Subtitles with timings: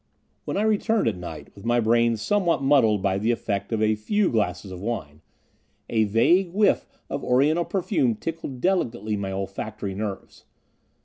[0.45, 3.93] When I returned at night, with my brain somewhat muddled by the effects of a
[3.93, 5.21] few glasses of wine,
[5.91, 10.45] a vague whiff of oriental perfume tickled delicately my olfactory nerves.